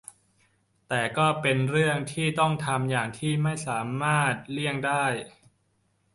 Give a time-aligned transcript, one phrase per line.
[0.87, 5.05] แต่ก็เป็นเรื่องที่ต้องทำอย่างที่ไม่สามารถเลี่ยงได้